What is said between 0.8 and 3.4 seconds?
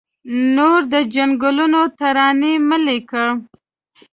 د جنګونو ترانې مه لیکه